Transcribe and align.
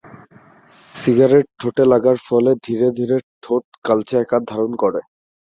Cigarette 0.95 1.47
ঠোঁটে 1.59 1.83
লাগার 1.91 2.17
ফলে 2.27 2.51
ধীরে 2.65 2.87
ধীরে 2.97 3.17
ঠোঁট 3.43 3.63
কালচে 3.85 4.15
আকার 4.23 4.41
ধারণ 4.51 4.71
করে। 4.83 5.01